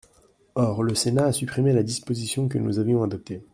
[0.55, 3.43] Or le Sénat a supprimé la disposition que nous avions adoptée.